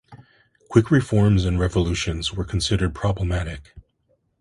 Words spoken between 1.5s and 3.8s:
revolutions were considered problematic.